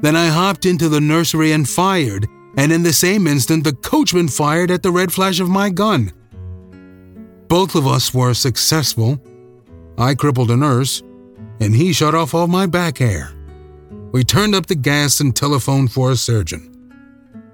Then 0.00 0.14
I 0.14 0.28
hopped 0.28 0.64
into 0.64 0.88
the 0.88 1.00
nursery 1.00 1.50
and 1.50 1.68
fired, 1.68 2.28
and 2.56 2.70
in 2.70 2.84
the 2.84 2.92
same 2.92 3.26
instant 3.26 3.64
the 3.64 3.72
coachman 3.72 4.28
fired 4.28 4.70
at 4.70 4.84
the 4.84 4.92
red 4.92 5.12
flash 5.12 5.40
of 5.40 5.48
my 5.48 5.70
gun. 5.70 6.12
Both 7.48 7.74
of 7.74 7.86
us 7.86 8.14
were 8.14 8.34
successful. 8.34 9.20
I 9.96 10.14
crippled 10.14 10.50
a 10.52 10.56
nurse, 10.56 11.02
and 11.60 11.74
he 11.74 11.92
shut 11.92 12.14
off 12.14 12.34
all 12.34 12.46
my 12.46 12.66
back 12.66 12.98
hair. 12.98 13.32
We 14.12 14.24
turned 14.24 14.54
up 14.54 14.66
the 14.66 14.74
gas 14.74 15.20
and 15.20 15.34
telephoned 15.34 15.92
for 15.92 16.10
a 16.10 16.16
surgeon. 16.16 16.74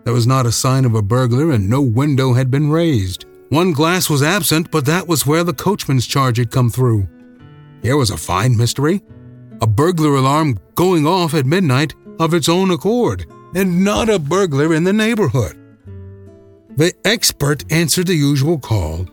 There 0.04 0.12
was 0.12 0.26
not 0.26 0.46
a 0.46 0.52
sign 0.52 0.84
of 0.84 0.94
a 0.94 1.02
burglar, 1.02 1.50
and 1.50 1.68
no 1.68 1.80
window 1.80 2.34
had 2.34 2.50
been 2.50 2.70
raised. 2.70 3.24
One 3.48 3.72
glass 3.72 4.10
was 4.10 4.22
absent, 4.22 4.70
but 4.70 4.86
that 4.86 5.08
was 5.08 5.26
where 5.26 5.44
the 5.44 5.54
coachman's 5.54 6.06
charge 6.06 6.38
had 6.38 6.50
come 6.50 6.70
through. 6.70 7.08
Here 7.82 7.96
was 7.96 8.10
a 8.10 8.16
fine 8.16 8.56
mystery. 8.56 9.02
A 9.60 9.66
burglar 9.66 10.16
alarm 10.16 10.58
going 10.74 11.06
off 11.06 11.34
at 11.34 11.46
midnight 11.46 11.94
of 12.18 12.34
its 12.34 12.48
own 12.48 12.70
accord, 12.70 13.26
and 13.54 13.84
not 13.84 14.08
a 14.08 14.18
burglar 14.18 14.74
in 14.74 14.84
the 14.84 14.92
neighborhood. 14.92 15.58
The 16.76 16.92
expert 17.04 17.64
answered 17.72 18.08
the 18.08 18.14
usual 18.14 18.58
call 18.58 19.06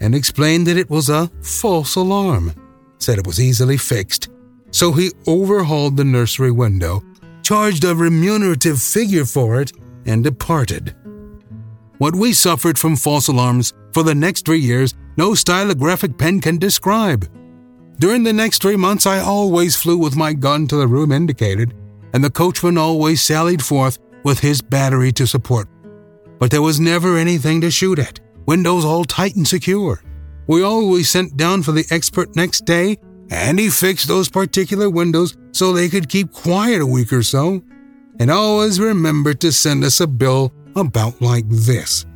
and 0.00 0.14
explained 0.14 0.66
that 0.66 0.76
it 0.76 0.90
was 0.90 1.08
a 1.08 1.30
false 1.40 1.94
alarm, 1.94 2.52
said 2.98 3.18
it 3.18 3.26
was 3.26 3.40
easily 3.40 3.76
fixed, 3.76 4.28
so 4.74 4.90
he 4.90 5.12
overhauled 5.28 5.96
the 5.96 6.04
nursery 6.04 6.50
window, 6.50 7.00
charged 7.42 7.84
a 7.84 7.94
remunerative 7.94 8.82
figure 8.82 9.24
for 9.24 9.60
it, 9.60 9.70
and 10.04 10.24
departed. 10.24 10.92
What 11.98 12.16
we 12.16 12.32
suffered 12.32 12.76
from 12.76 12.96
false 12.96 13.28
alarms 13.28 13.72
for 13.92 14.02
the 14.02 14.16
next 14.16 14.44
three 14.44 14.58
years, 14.58 14.92
no 15.16 15.30
stylographic 15.30 16.18
pen 16.18 16.40
can 16.40 16.58
describe. 16.58 17.30
During 18.00 18.24
the 18.24 18.32
next 18.32 18.62
three 18.62 18.74
months, 18.74 19.06
I 19.06 19.20
always 19.20 19.76
flew 19.76 19.96
with 19.96 20.16
my 20.16 20.32
gun 20.32 20.66
to 20.66 20.76
the 20.76 20.88
room 20.88 21.12
indicated, 21.12 21.72
and 22.12 22.24
the 22.24 22.28
coachman 22.28 22.76
always 22.76 23.22
sallied 23.22 23.64
forth 23.64 24.00
with 24.24 24.40
his 24.40 24.60
battery 24.60 25.12
to 25.12 25.24
support. 25.24 25.68
But 26.40 26.50
there 26.50 26.62
was 26.62 26.80
never 26.80 27.16
anything 27.16 27.60
to 27.60 27.70
shoot 27.70 28.00
at, 28.00 28.18
windows 28.44 28.84
all 28.84 29.04
tight 29.04 29.36
and 29.36 29.46
secure. 29.46 30.02
We 30.48 30.64
always 30.64 31.08
sent 31.08 31.36
down 31.36 31.62
for 31.62 31.70
the 31.70 31.86
expert 31.92 32.34
next 32.34 32.64
day 32.64 32.98
and 33.30 33.58
he 33.58 33.68
fixed 33.70 34.08
those 34.08 34.28
particular 34.28 34.90
windows 34.90 35.36
so 35.52 35.72
they 35.72 35.88
could 35.88 36.08
keep 36.08 36.32
quiet 36.32 36.80
a 36.80 36.86
week 36.86 37.12
or 37.12 37.22
so, 37.22 37.62
and 38.18 38.30
always 38.30 38.80
remembered 38.80 39.40
to 39.40 39.52
send 39.52 39.84
us 39.84 40.00
a 40.00 40.06
bill 40.06 40.52
about 40.76 41.20
like 41.20 41.48
this 41.48 42.06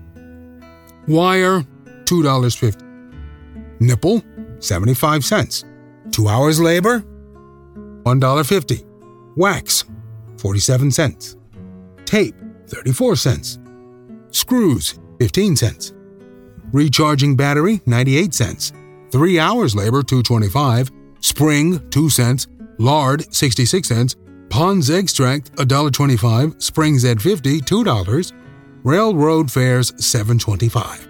Wire, 1.06 1.62
$2.50. 2.04 3.80
Nipple, 3.80 4.22
75 4.58 5.24
cents. 5.24 5.64
Two 6.10 6.28
hours 6.28 6.60
labor, 6.60 7.00
$1.50. 8.02 8.84
Wax, 9.36 9.84
47 10.36 10.90
cents. 10.90 11.36
Tape, 12.04 12.34
34 12.66 13.16
cents. 13.16 13.58
Screws, 14.30 14.98
15 15.18 15.56
cents. 15.56 15.94
Recharging 16.72 17.36
battery, 17.36 17.80
98 17.86 18.34
cents. 18.34 18.72
Three 19.10 19.38
hours 19.38 19.74
labor, 19.74 20.02
225 20.02 20.90
spring 21.20 21.88
2 21.90 22.10
cents, 22.10 22.46
lard 22.78 23.32
66 23.34 23.88
cents, 23.88 24.16
Pond's 24.50 24.90
extract 24.90 25.54
$1.25, 25.56 26.60
Springs 26.62 27.04
at 27.04 27.20
50 27.20 27.60
$2, 27.60 28.32
railroad 28.84 29.50
fares 29.50 29.92
7.25. 29.92 31.08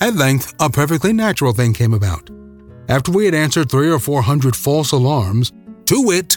At 0.00 0.14
length, 0.14 0.54
a 0.60 0.68
perfectly 0.68 1.12
natural 1.12 1.52
thing 1.52 1.72
came 1.72 1.94
about. 1.94 2.28
After 2.88 3.10
we 3.10 3.24
had 3.24 3.34
answered 3.34 3.70
three 3.70 3.90
or 3.90 3.98
four 3.98 4.22
hundred 4.22 4.54
false 4.54 4.92
alarms, 4.92 5.52
to 5.86 6.02
wit, 6.02 6.36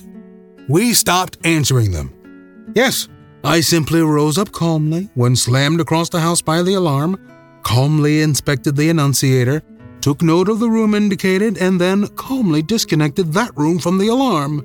we 0.67 0.93
stopped 0.93 1.37
answering 1.43 1.91
them. 1.91 2.71
Yes, 2.73 3.07
I 3.43 3.61
simply 3.61 4.01
rose 4.01 4.37
up 4.37 4.51
calmly 4.51 5.09
when 5.13 5.35
slammed 5.35 5.81
across 5.81 6.09
the 6.09 6.21
house 6.21 6.41
by 6.41 6.61
the 6.61 6.73
alarm, 6.75 7.19
calmly 7.63 8.21
inspected 8.21 8.75
the 8.75 8.89
annunciator, 8.89 9.61
took 10.09 10.23
note 10.23 10.49
of 10.49 10.57
the 10.57 10.71
room 10.71 10.95
indicated, 10.95 11.55
and 11.59 11.79
then 11.79 12.07
calmly 12.15 12.63
disconnected 12.63 13.31
that 13.31 13.55
room 13.55 13.77
from 13.77 13.99
the 13.99 14.07
alarm, 14.07 14.59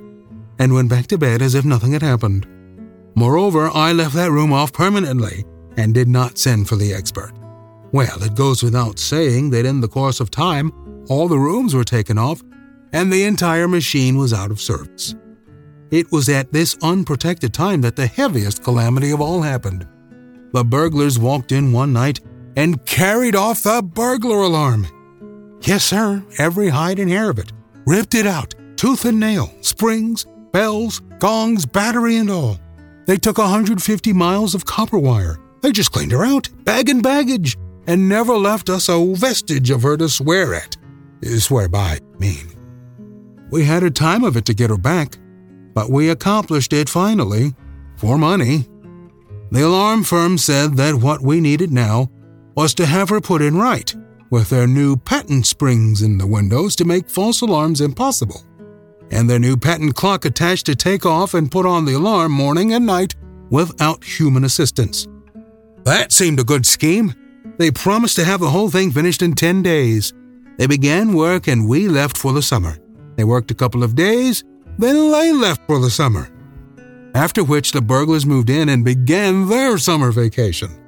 and 0.57 0.73
went 0.73 0.89
back 0.89 1.05
to 1.05 1.19
bed 1.19 1.39
as 1.39 1.53
if 1.53 1.63
nothing 1.63 1.91
had 1.91 2.01
happened. 2.01 2.47
Moreover, 3.13 3.69
I 3.71 3.91
left 3.91 4.15
that 4.15 4.31
room 4.31 4.51
off 4.51 4.73
permanently 4.73 5.45
and 5.77 5.93
did 5.93 6.07
not 6.07 6.39
send 6.39 6.67
for 6.67 6.77
the 6.77 6.91
expert. 6.91 7.31
Well, 7.91 8.23
it 8.23 8.33
goes 8.33 8.63
without 8.63 8.97
saying 8.97 9.51
that 9.51 9.67
in 9.67 9.81
the 9.81 9.87
course 9.87 10.19
of 10.19 10.31
time, 10.31 10.71
all 11.09 11.27
the 11.27 11.37
rooms 11.37 11.75
were 11.75 11.83
taken 11.83 12.17
off 12.17 12.41
and 12.91 13.13
the 13.13 13.25
entire 13.25 13.67
machine 13.67 14.17
was 14.17 14.33
out 14.33 14.49
of 14.49 14.59
service. 14.59 15.13
It 15.91 16.11
was 16.11 16.27
at 16.27 16.53
this 16.53 16.75
unprotected 16.81 17.53
time 17.53 17.81
that 17.81 17.95
the 17.95 18.07
heaviest 18.07 18.63
calamity 18.63 19.11
of 19.11 19.21
all 19.21 19.43
happened. 19.43 19.87
The 20.53 20.63
burglars 20.63 21.19
walked 21.19 21.51
in 21.51 21.71
one 21.71 21.93
night 21.93 22.19
and 22.55 22.83
carried 22.87 23.35
off 23.35 23.61
the 23.61 23.83
burglar 23.83 24.37
alarm. 24.37 24.87
Yes, 25.65 25.83
sir, 25.83 26.23
every 26.37 26.69
hide 26.69 26.99
and 26.99 27.09
hair 27.09 27.31
of 27.31 27.39
it. 27.39 27.51
Ripped 27.87 28.13
it 28.13 28.27
out, 28.27 28.53
tooth 28.77 29.03
and 29.03 29.19
nail, 29.19 29.51
springs, 29.61 30.27
bells, 30.51 30.99
gongs, 31.17 31.65
battery, 31.65 32.17
and 32.17 32.29
all. 32.29 32.59
They 33.07 33.17
took 33.17 33.39
150 33.39 34.13
miles 34.13 34.53
of 34.53 34.65
copper 34.65 34.99
wire. 34.99 35.39
They 35.61 35.71
just 35.71 35.91
cleaned 35.91 36.11
her 36.11 36.23
out, 36.23 36.49
bag 36.65 36.87
and 36.89 37.01
baggage, 37.01 37.57
and 37.87 38.07
never 38.07 38.37
left 38.37 38.69
us 38.69 38.89
a 38.89 39.15
vestige 39.15 39.71
of 39.71 39.81
her 39.81 39.97
to 39.97 40.07
swear 40.07 40.53
at. 40.53 40.77
Eh, 41.23 41.39
swear 41.39 41.67
by, 41.67 41.97
mean. 42.19 42.51
We 43.49 43.63
had 43.63 43.81
a 43.81 43.89
time 43.89 44.23
of 44.23 44.37
it 44.37 44.45
to 44.45 44.53
get 44.53 44.69
her 44.69 44.77
back, 44.77 45.17
but 45.73 45.89
we 45.89 46.09
accomplished 46.09 46.73
it 46.73 46.89
finally, 46.89 47.55
for 47.97 48.19
money. 48.19 48.67
The 49.49 49.65
alarm 49.65 50.03
firm 50.03 50.37
said 50.37 50.77
that 50.77 50.93
what 50.93 51.23
we 51.23 51.41
needed 51.41 51.71
now 51.71 52.11
was 52.55 52.75
to 52.75 52.85
have 52.85 53.09
her 53.09 53.19
put 53.19 53.41
in 53.41 53.57
right 53.57 53.95
with 54.29 54.49
their 54.49 54.67
new 54.67 54.95
patent 54.95 55.45
springs 55.45 56.01
in 56.01 56.17
the 56.17 56.27
windows 56.27 56.75
to 56.75 56.85
make 56.85 57.09
false 57.09 57.41
alarms 57.41 57.81
impossible, 57.81 58.43
and 59.11 59.29
their 59.29 59.39
new 59.39 59.55
patent 59.55 59.95
clock 59.95 60.25
attached 60.25 60.65
to 60.65 60.75
take 60.75 61.05
off 61.05 61.33
and 61.33 61.51
put 61.51 61.65
on 61.65 61.85
the 61.85 61.93
alarm 61.93 62.31
morning 62.31 62.73
and 62.73 62.85
night 62.85 63.15
without 63.49 64.03
human 64.03 64.43
assistance. 64.43 65.07
That 65.83 66.11
seemed 66.11 66.39
a 66.39 66.43
good 66.43 66.65
scheme. 66.65 67.13
They 67.57 67.71
promised 67.71 68.15
to 68.15 68.25
have 68.25 68.39
the 68.39 68.49
whole 68.49 68.69
thing 68.69 68.91
finished 68.91 69.21
in 69.21 69.33
10 69.33 69.61
days. 69.61 70.13
They 70.57 70.67
began 70.67 71.13
work 71.13 71.47
and 71.47 71.69
we 71.69 71.87
left 71.87 72.17
for 72.17 72.33
the 72.33 72.41
summer. 72.41 72.77
They 73.15 73.23
worked 73.23 73.51
a 73.51 73.55
couple 73.55 73.83
of 73.83 73.95
days, 73.95 74.43
then 74.77 75.11
they 75.11 75.31
left 75.31 75.61
for 75.67 75.79
the 75.79 75.89
summer. 75.89 76.29
After 77.13 77.43
which 77.43 77.71
the 77.71 77.81
burglars 77.81 78.25
moved 78.25 78.49
in 78.49 78.67
and 78.69 78.83
began 78.83 79.47
their 79.47 79.77
summer 79.77 80.11
vacation. 80.11 80.84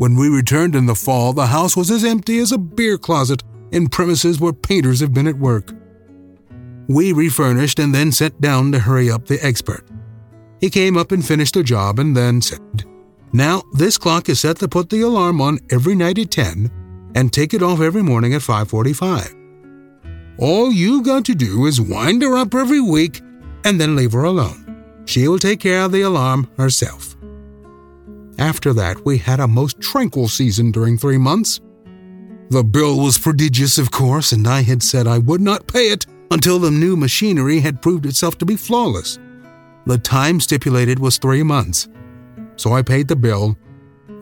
When 0.00 0.16
we 0.16 0.30
returned 0.30 0.74
in 0.74 0.86
the 0.86 0.94
fall, 0.94 1.34
the 1.34 1.48
house 1.48 1.76
was 1.76 1.90
as 1.90 2.06
empty 2.06 2.38
as 2.38 2.52
a 2.52 2.56
beer 2.56 2.96
closet 2.96 3.42
in 3.70 3.90
premises 3.90 4.40
where 4.40 4.54
painters 4.54 5.00
have 5.00 5.12
been 5.12 5.26
at 5.26 5.36
work. 5.36 5.74
We 6.88 7.12
refurnished 7.12 7.78
and 7.78 7.94
then 7.94 8.10
sent 8.10 8.40
down 8.40 8.72
to 8.72 8.78
hurry 8.78 9.10
up 9.10 9.26
the 9.26 9.38
expert. 9.44 9.84
He 10.58 10.70
came 10.70 10.96
up 10.96 11.12
and 11.12 11.22
finished 11.22 11.52
the 11.52 11.62
job 11.62 11.98
and 11.98 12.16
then 12.16 12.40
said, 12.40 12.86
Now, 13.34 13.62
this 13.74 13.98
clock 13.98 14.30
is 14.30 14.40
set 14.40 14.56
to 14.60 14.68
put 14.68 14.88
the 14.88 15.02
alarm 15.02 15.38
on 15.42 15.58
every 15.70 15.94
night 15.94 16.18
at 16.18 16.30
10 16.30 16.70
and 17.14 17.30
take 17.30 17.52
it 17.52 17.62
off 17.62 17.82
every 17.82 18.02
morning 18.02 18.32
at 18.32 18.40
545. 18.40 19.36
All 20.38 20.72
you've 20.72 21.04
got 21.04 21.26
to 21.26 21.34
do 21.34 21.66
is 21.66 21.78
wind 21.78 22.22
her 22.22 22.38
up 22.38 22.54
every 22.54 22.80
week 22.80 23.20
and 23.66 23.78
then 23.78 23.96
leave 23.96 24.12
her 24.12 24.24
alone. 24.24 25.04
She 25.04 25.28
will 25.28 25.38
take 25.38 25.60
care 25.60 25.82
of 25.82 25.92
the 25.92 26.00
alarm 26.00 26.50
herself. 26.56 27.09
After 28.40 28.72
that, 28.72 29.04
we 29.04 29.18
had 29.18 29.38
a 29.38 29.46
most 29.46 29.78
tranquil 29.82 30.26
season 30.26 30.70
during 30.70 30.96
three 30.96 31.18
months. 31.18 31.60
The 32.48 32.64
bill 32.64 32.98
was 32.98 33.18
prodigious, 33.18 33.76
of 33.76 33.90
course, 33.90 34.32
and 34.32 34.48
I 34.48 34.62
had 34.62 34.82
said 34.82 35.06
I 35.06 35.18
would 35.18 35.42
not 35.42 35.66
pay 35.66 35.90
it 35.90 36.06
until 36.30 36.58
the 36.58 36.70
new 36.70 36.96
machinery 36.96 37.60
had 37.60 37.82
proved 37.82 38.06
itself 38.06 38.38
to 38.38 38.46
be 38.46 38.56
flawless. 38.56 39.18
The 39.84 39.98
time 39.98 40.40
stipulated 40.40 40.98
was 40.98 41.18
three 41.18 41.42
months. 41.42 41.88
So 42.56 42.72
I 42.72 42.80
paid 42.80 43.08
the 43.08 43.16
bill, 43.16 43.58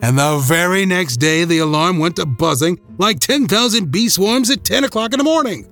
and 0.01 0.19
the 0.19 0.37
very 0.43 0.85
next 0.85 1.17
day 1.17 1.45
the 1.45 1.59
alarm 1.59 1.97
went 1.97 2.17
to 2.17 2.25
buzzing 2.25 2.77
like 2.97 3.19
10,000 3.21 3.89
bee 3.89 4.09
swarms 4.09 4.49
at 4.49 4.65
10 4.65 4.83
o'clock 4.83 5.13
in 5.13 5.17
the 5.17 5.23
morning. 5.23 5.65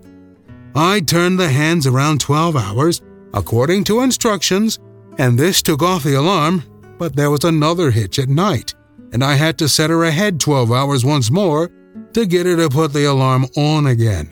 I 0.74 1.02
turned 1.02 1.38
the 1.38 1.50
hands 1.50 1.86
around 1.86 2.22
12 2.22 2.56
hours, 2.56 3.02
according 3.34 3.84
to 3.86 4.00
instructions, 4.00 4.80
and 5.18 5.38
this 5.38 5.62
took 5.62 5.82
off 5.82 6.04
the 6.04 6.14
alarm, 6.14 6.64
but 6.98 7.16
there 7.16 7.32
was 7.32 7.44
another 7.44 7.92
hitch 7.92 8.20
at 8.20 8.30
night, 8.30 8.74
and 9.14 9.24
I 9.24 9.36
had 9.36 9.58
to 9.60 9.70
set 9.70 9.90
her 9.90 10.04
ahead 10.04 10.40
12 10.40 10.72
hours 10.72 11.06
once 11.06 11.32
more 11.32 11.70
to 12.14 12.26
get 12.26 12.46
her 12.46 12.56
to 12.58 12.70
put 12.70 12.94
the 12.94 13.06
alarm 13.06 13.46
on 13.56 13.88
again. 13.88 14.30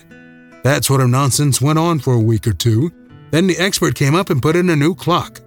That 0.63 0.83
sort 0.83 1.01
of 1.01 1.09
nonsense 1.09 1.61
went 1.61 1.77
on 1.77 1.99
for 1.99 2.13
a 2.13 2.19
week 2.19 2.47
or 2.47 2.53
two. 2.53 2.91
Then 3.31 3.47
the 3.47 3.57
expert 3.57 3.95
came 3.95 4.15
up 4.15 4.29
and 4.29 4.41
put 4.41 4.55
in 4.55 4.69
a 4.69 4.75
new 4.75 4.95
clock. 4.95 5.41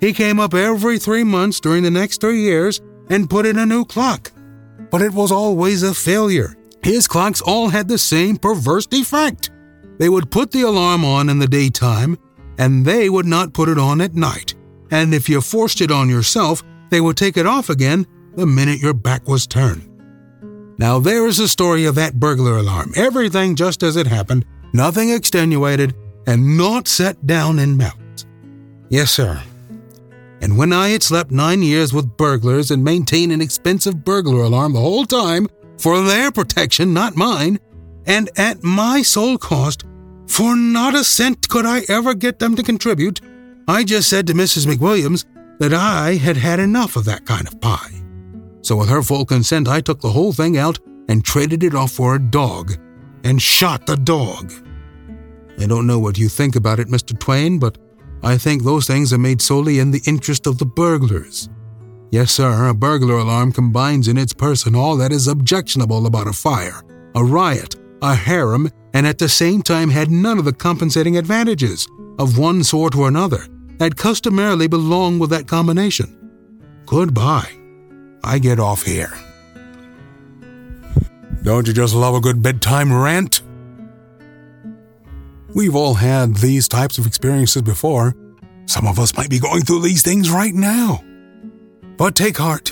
He 0.00 0.12
came 0.12 0.40
up 0.40 0.54
every 0.54 0.98
three 0.98 1.24
months 1.24 1.60
during 1.60 1.82
the 1.82 1.90
next 1.90 2.20
three 2.20 2.40
years 2.40 2.80
and 3.10 3.28
put 3.28 3.46
in 3.46 3.58
a 3.58 3.66
new 3.66 3.84
clock. 3.84 4.32
But 4.90 5.02
it 5.02 5.12
was 5.12 5.30
always 5.30 5.82
a 5.82 5.94
failure. 5.94 6.56
His 6.82 7.06
clocks 7.06 7.40
all 7.40 7.68
had 7.68 7.88
the 7.88 7.98
same 7.98 8.36
perverse 8.36 8.86
defect. 8.86 9.50
They 9.98 10.08
would 10.08 10.30
put 10.30 10.50
the 10.50 10.62
alarm 10.62 11.04
on 11.04 11.28
in 11.28 11.38
the 11.38 11.46
daytime, 11.46 12.18
and 12.58 12.84
they 12.84 13.08
would 13.08 13.26
not 13.26 13.54
put 13.54 13.68
it 13.68 13.78
on 13.78 14.00
at 14.00 14.14
night. 14.14 14.54
And 14.92 15.14
if 15.14 15.28
you 15.28 15.40
forced 15.40 15.80
it 15.80 15.90
on 15.90 16.08
yourself, 16.08 16.62
they 16.90 17.00
would 17.00 17.16
take 17.16 17.38
it 17.38 17.46
off 17.46 17.70
again 17.70 18.06
the 18.36 18.46
minute 18.46 18.78
your 18.78 18.92
back 18.92 19.26
was 19.26 19.46
turned. 19.46 19.88
Now, 20.78 20.98
there 20.98 21.26
is 21.26 21.38
the 21.38 21.48
story 21.48 21.86
of 21.86 21.94
that 21.94 22.20
burglar 22.20 22.58
alarm. 22.58 22.92
Everything 22.94 23.56
just 23.56 23.82
as 23.82 23.96
it 23.96 24.06
happened, 24.06 24.44
nothing 24.74 25.10
extenuated, 25.10 25.94
and 26.26 26.56
not 26.56 26.86
set 26.86 27.26
down 27.26 27.58
in 27.58 27.76
melts. 27.76 28.26
Yes, 28.90 29.10
sir. 29.10 29.42
And 30.42 30.58
when 30.58 30.72
I 30.72 30.88
had 30.88 31.02
slept 31.02 31.30
nine 31.30 31.62
years 31.62 31.94
with 31.94 32.16
burglars 32.16 32.70
and 32.70 32.84
maintained 32.84 33.32
an 33.32 33.40
expensive 33.40 34.04
burglar 34.04 34.42
alarm 34.42 34.74
the 34.74 34.80
whole 34.80 35.06
time, 35.06 35.48
for 35.78 36.02
their 36.02 36.30
protection, 36.30 36.92
not 36.92 37.16
mine, 37.16 37.58
and 38.06 38.28
at 38.36 38.62
my 38.62 39.02
sole 39.02 39.38
cost, 39.38 39.84
for 40.26 40.54
not 40.54 40.94
a 40.94 41.02
cent 41.02 41.48
could 41.48 41.64
I 41.64 41.82
ever 41.88 42.12
get 42.14 42.38
them 42.38 42.56
to 42.56 42.62
contribute, 42.62 43.20
I 43.72 43.84
just 43.84 44.10
said 44.10 44.26
to 44.26 44.34
Mrs. 44.34 44.66
McWilliams 44.66 45.24
that 45.58 45.72
I 45.72 46.16
had 46.16 46.36
had 46.36 46.60
enough 46.60 46.94
of 46.94 47.06
that 47.06 47.24
kind 47.24 47.48
of 47.48 47.58
pie. 47.58 48.02
So, 48.60 48.76
with 48.76 48.90
her 48.90 49.02
full 49.02 49.24
consent, 49.24 49.66
I 49.66 49.80
took 49.80 50.02
the 50.02 50.10
whole 50.10 50.34
thing 50.34 50.58
out 50.58 50.78
and 51.08 51.24
traded 51.24 51.64
it 51.64 51.74
off 51.74 51.90
for 51.90 52.14
a 52.14 52.18
dog 52.18 52.74
and 53.24 53.40
shot 53.40 53.86
the 53.86 53.96
dog. 53.96 54.52
I 55.58 55.64
don't 55.64 55.86
know 55.86 55.98
what 55.98 56.18
you 56.18 56.28
think 56.28 56.54
about 56.54 56.80
it, 56.80 56.88
Mr. 56.88 57.18
Twain, 57.18 57.58
but 57.58 57.78
I 58.22 58.36
think 58.36 58.62
those 58.62 58.86
things 58.86 59.10
are 59.10 59.18
made 59.18 59.40
solely 59.40 59.78
in 59.78 59.90
the 59.90 60.02
interest 60.06 60.46
of 60.46 60.58
the 60.58 60.66
burglars. 60.66 61.48
Yes, 62.10 62.30
sir, 62.30 62.68
a 62.68 62.74
burglar 62.74 63.16
alarm 63.16 63.52
combines 63.52 64.06
in 64.06 64.18
its 64.18 64.34
person 64.34 64.74
all 64.74 64.98
that 64.98 65.12
is 65.12 65.28
objectionable 65.28 66.04
about 66.04 66.26
a 66.26 66.34
fire, 66.34 66.82
a 67.14 67.24
riot, 67.24 67.76
a 68.02 68.14
harem, 68.14 68.68
and 68.92 69.06
at 69.06 69.16
the 69.16 69.30
same 69.30 69.62
time 69.62 69.88
had 69.88 70.10
none 70.10 70.38
of 70.38 70.44
the 70.44 70.52
compensating 70.52 71.16
advantages, 71.16 71.88
of 72.18 72.36
one 72.38 72.62
sort 72.62 72.94
or 72.94 73.08
another, 73.08 73.46
that 73.82 73.96
customarily 73.96 74.68
belong 74.68 75.18
with 75.18 75.30
that 75.30 75.48
combination. 75.48 76.06
Goodbye. 76.86 77.50
I 78.22 78.38
get 78.38 78.60
off 78.60 78.84
here. 78.84 79.12
Don't 81.42 81.66
you 81.66 81.72
just 81.72 81.92
love 81.92 82.14
a 82.14 82.20
good 82.20 82.40
bedtime 82.40 82.92
rant? 82.92 83.42
We've 85.52 85.74
all 85.74 85.94
had 85.94 86.36
these 86.36 86.68
types 86.68 86.96
of 86.96 87.06
experiences 87.08 87.62
before. 87.62 88.14
Some 88.66 88.86
of 88.86 89.00
us 89.00 89.16
might 89.16 89.30
be 89.30 89.40
going 89.40 89.62
through 89.62 89.82
these 89.82 90.02
things 90.02 90.30
right 90.30 90.54
now. 90.54 91.02
But 91.96 92.14
take 92.14 92.38
heart. 92.38 92.70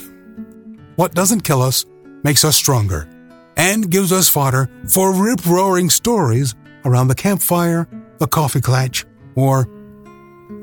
What 0.95 1.15
doesn't 1.15 1.41
kill 1.41 1.61
us 1.61 1.85
makes 2.23 2.45
us 2.45 2.55
stronger 2.55 3.09
and 3.57 3.91
gives 3.91 4.13
us 4.13 4.29
fodder 4.29 4.71
for 4.87 5.13
rip 5.13 5.45
roaring 5.45 5.91
stories 5.91 6.55
around 6.85 7.09
the 7.09 7.17
campfire, 7.17 7.89
the 8.19 8.29
coffee 8.29 8.61
clutch, 8.61 9.05
or 9.35 9.67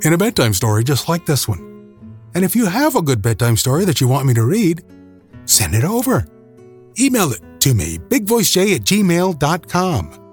in 0.04 0.13
a 0.13 0.17
bedtime 0.17 0.54
story 0.54 0.84
just 0.84 1.10
like 1.10 1.26
this 1.26 1.47
one. 1.47 1.63
And 2.36 2.45
if 2.45 2.56
you 2.56 2.67
have 2.67 2.95
a 2.95 3.02
good 3.02 3.21
bedtime 3.21 3.58
story 3.58 3.86
that 3.86 4.00
you 4.00 4.08
want 4.08 4.28
me 4.28 4.34
to 4.36 4.43
read, 4.43 4.84
send 5.45 5.73
it 5.73 5.84
over. 5.84 6.28
Email 7.00 7.32
it 7.32 7.41
to 7.62 7.73
me, 7.73 7.97
bigvoicej 7.97 8.76
at 8.76 8.82
gmail.com. 8.82 10.28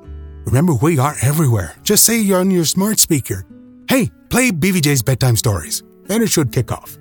Remember, 0.45 0.75
we 0.75 0.99
are 0.99 1.15
everywhere. 1.23 1.75
Just 1.83 2.05
say 2.05 2.19
you're 2.21 2.41
on 2.41 2.51
your 2.51 2.65
smart 2.65 2.99
speaker. 2.99 3.47
Hey, 3.89 4.11
play 4.29 4.51
BVJ's 4.51 5.03
bedtime 5.03 5.37
stories, 5.37 5.83
and 6.09 6.23
it 6.23 6.29
should 6.29 6.53
kick 6.53 6.71
off. 6.71 6.99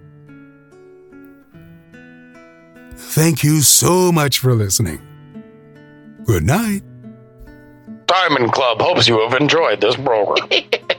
Thank 2.95 3.43
you 3.43 3.61
so 3.61 4.11
much 4.11 4.39
for 4.39 4.53
listening. 4.53 5.01
Good 6.25 6.43
night. 6.43 6.83
Diamond 8.07 8.51
Club 8.53 8.81
hopes 8.81 9.07
you 9.07 9.19
have 9.19 9.39
enjoyed 9.39 9.81
this 9.81 9.95
program. 9.95 10.47